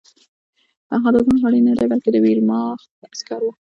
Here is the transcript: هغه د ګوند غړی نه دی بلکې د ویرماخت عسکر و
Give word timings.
هغه 0.93 1.09
د 1.13 1.17
ګوند 1.25 1.41
غړی 1.43 1.61
نه 1.67 1.73
دی 1.77 1.85
بلکې 1.91 2.09
د 2.11 2.17
ویرماخت 2.25 2.89
عسکر 3.11 3.41
و 3.43 3.51